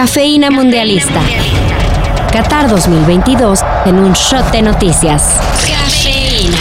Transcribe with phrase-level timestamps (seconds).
[0.00, 1.20] Cafeína Mundialista.
[2.32, 5.34] Qatar 2022 en un shot de noticias.
[5.68, 6.56] Cafeína.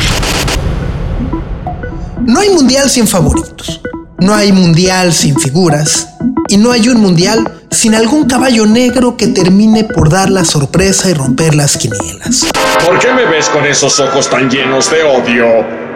[2.28, 3.80] No hay mundial sin favoritos.
[4.18, 6.10] No hay mundial sin figuras.
[6.50, 11.10] Y no hay un mundial sin algún caballo negro que termine por dar la sorpresa
[11.10, 12.46] y romper las quinielas.
[12.86, 15.89] ¿Por qué me ves con esos ojos tan llenos de odio?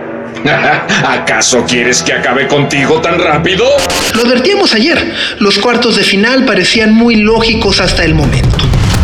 [1.08, 3.66] ¿Acaso quieres que acabe contigo tan rápido?
[4.16, 5.14] Lo advertíamos ayer.
[5.40, 8.58] Los cuartos de final parecían muy lógicos hasta el momento.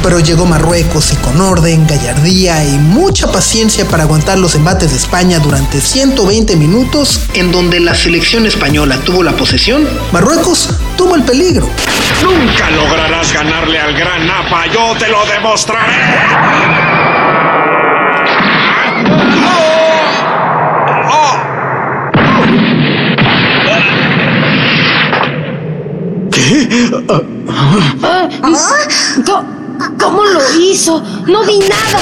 [0.04, 4.98] Pero llegó Marruecos y con orden, gallardía y mucha paciencia para aguantar los embates de
[4.98, 11.24] España durante 120 minutos, en donde la selección española tuvo la posesión, Marruecos tuvo el
[11.24, 11.70] peligro.
[12.24, 16.99] Nunca lograrás ganarle al gran Napa, yo te lo demostraré.
[30.00, 31.02] ¿Cómo lo hizo?
[31.26, 32.00] No vi nada.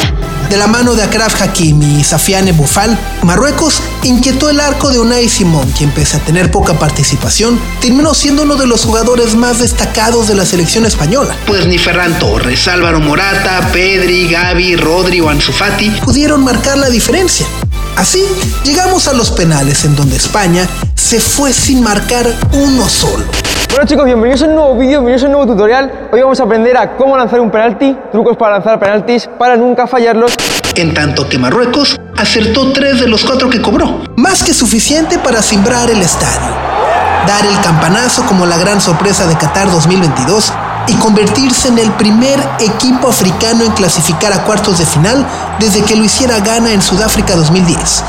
[0.49, 5.27] De la mano de Akraf Hakimi y Safiane Boufal, Marruecos inquietó el arco de Unai
[5.27, 10.29] Simón, quien pese a tener poca participación, terminó siendo uno de los jugadores más destacados
[10.29, 11.35] de la selección española.
[11.45, 16.89] Pues ni Ferran Torres, Álvaro Morata, Pedri, Gaby, Rodri o Ansu Fati pudieron marcar la
[16.89, 17.45] diferencia.
[17.97, 18.23] Así,
[18.63, 23.25] llegamos a los penales en donde España se fue sin marcar uno solo.
[23.69, 26.09] Bueno chicos, bienvenidos a un nuevo vídeo, bienvenidos a un nuevo tutorial.
[26.11, 29.85] Hoy vamos a aprender a cómo lanzar un penalti, trucos para lanzar penaltis para nunca
[29.85, 30.33] fallarlos.
[30.75, 35.41] En tanto que Marruecos acertó tres de los cuatro que cobró, más que suficiente para
[35.41, 36.49] simbrar el estadio,
[37.27, 40.53] dar el campanazo como la gran sorpresa de Qatar 2022
[40.87, 45.25] y convertirse en el primer equipo africano en clasificar a cuartos de final
[45.59, 48.03] desde que lo hiciera Ghana en Sudáfrica 2010.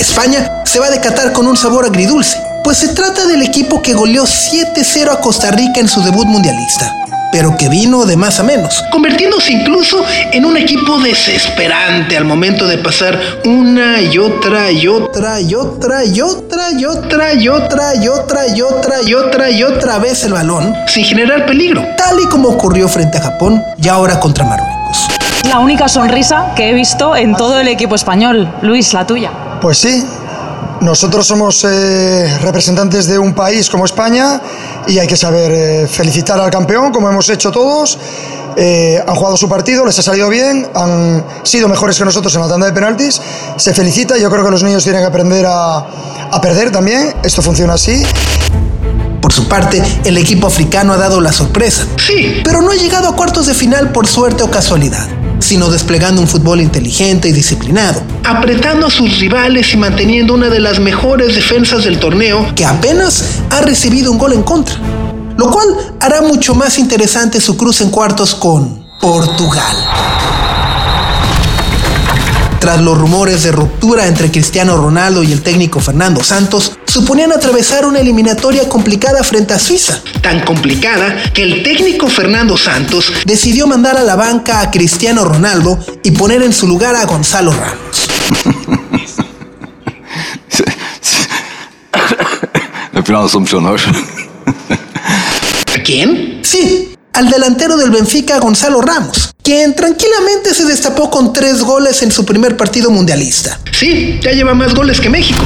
[0.00, 3.94] España se va de Qatar con un sabor agridulce pues se trata del equipo que
[3.94, 6.94] goleó 7-0 a Costa Rica en su debut mundialista,
[7.32, 12.66] pero que vino de más a menos, convirtiéndose incluso en un equipo desesperante al momento
[12.66, 17.94] de pasar una y otra y otra y otra y otra y otra y otra
[17.94, 22.20] y otra y otra y otra y otra vez el balón sin generar peligro, tal
[22.22, 25.08] y como ocurrió frente a Japón y ahora contra Marruecos.
[25.48, 28.46] La única sonrisa que he visto en todo el equipo español.
[28.60, 29.30] Luis, la tuya.
[29.62, 30.04] Pues sí,
[30.80, 34.40] nosotros somos eh, representantes de un país como España
[34.86, 37.98] y hay que saber eh, felicitar al campeón, como hemos hecho todos.
[38.56, 42.42] Eh, han jugado su partido, les ha salido bien, han sido mejores que nosotros en
[42.42, 43.20] la tanda de penaltis.
[43.56, 45.78] Se felicita, yo creo que los niños tienen que aprender a,
[46.30, 47.14] a perder también.
[47.22, 48.02] Esto funciona así.
[49.20, 51.86] Por su parte, el equipo africano ha dado la sorpresa.
[51.96, 56.20] Sí, pero no ha llegado a cuartos de final por suerte o casualidad sino desplegando
[56.20, 61.34] un fútbol inteligente y disciplinado, apretando a sus rivales y manteniendo una de las mejores
[61.34, 64.76] defensas del torneo que apenas ha recibido un gol en contra,
[65.36, 65.68] lo cual
[66.00, 69.76] hará mucho más interesante su cruce en cuartos con Portugal.
[72.60, 77.86] Tras los rumores de ruptura entre Cristiano Ronaldo y el técnico Fernando Santos, suponían atravesar
[77.86, 80.02] una eliminatoria complicada frente a Suiza.
[80.20, 85.78] Tan complicada que el técnico Fernando Santos decidió mandar a la banca a Cristiano Ronaldo
[86.02, 88.08] y poner en su lugar a Gonzalo Ramos.
[95.74, 96.40] ¿A quién?
[96.42, 102.12] Sí, al delantero del Benfica Gonzalo Ramos, quien tranquilamente se destapó con tres goles en
[102.12, 103.58] su primer partido mundialista.
[103.72, 105.42] Sí, ya lleva más goles que México.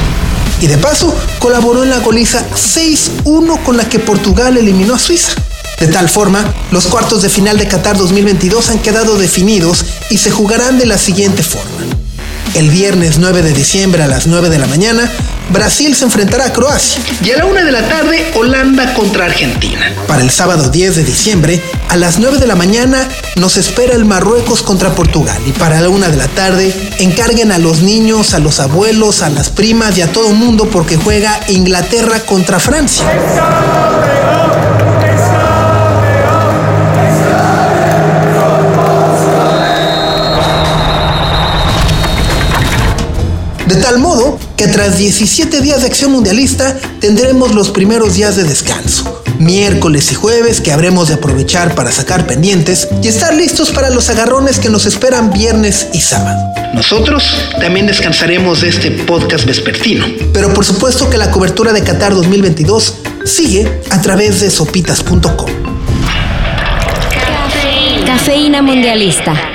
[0.61, 5.33] Y de paso, colaboró en la goliza 6-1 con la que Portugal eliminó a Suiza.
[5.81, 10.31] De tal forma, los cuartos de final de Qatar 2022 han quedado definidos y se
[10.31, 12.02] jugarán de la siguiente forma.
[12.55, 15.11] El viernes 9 de diciembre a las 9 de la mañana,
[15.49, 17.03] Brasil se enfrentará a Croacia.
[17.25, 19.91] Y a la 1 de la tarde, Holanda contra Argentina.
[20.07, 24.05] Para el sábado 10 de diciembre, a las 9 de la mañana, nos espera el
[24.05, 25.41] Marruecos contra Portugal.
[25.47, 29.31] Y para la 1 de la tarde, encarguen a los niños, a los abuelos, a
[29.31, 33.07] las primas y a todo el mundo porque juega Inglaterra contra Francia.
[43.73, 48.45] De tal modo que tras 17 días de acción mundialista tendremos los primeros días de
[48.45, 53.89] descanso, miércoles y jueves que habremos de aprovechar para sacar pendientes y estar listos para
[53.89, 56.39] los agarrones que nos esperan viernes y sábado.
[56.75, 57.25] Nosotros
[57.63, 60.05] también descansaremos de este podcast vespertino,
[60.35, 65.49] pero por supuesto que la cobertura de Qatar 2022 sigue a través de sopitas.com.
[68.05, 69.52] Cafeína Mundialista.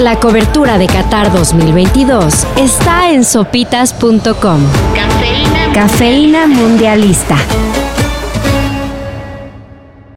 [0.00, 4.60] La cobertura de Qatar 2022 está en sopitas.com.
[4.94, 7.36] Cafeína, Cafeína Mundialista.